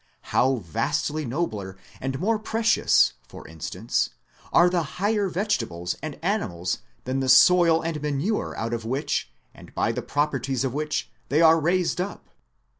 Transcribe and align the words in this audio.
How 0.33 0.55
vastly 0.55 1.25
nobler 1.25 1.77
and 1.99 2.19
more 2.19 2.39
precious, 2.39 3.13
for 3.27 3.47
instance, 3.47 4.09
are 4.51 4.67
the 4.67 4.81
higher 4.97 5.29
vegetables 5.29 5.95
and 6.01 6.17
animals 6.23 6.79
than 7.03 7.19
the 7.19 7.29
soil 7.29 7.83
and 7.83 8.01
manure 8.01 8.57
out 8.57 8.73
of 8.73 8.83
which, 8.83 9.31
and 9.53 9.71
by 9.75 9.91
the 9.91 10.01
properties 10.01 10.63
of 10.63 10.73
which 10.73 11.11
they 11.29 11.39
are 11.39 11.59
raised 11.59 12.01
up 12.01 12.29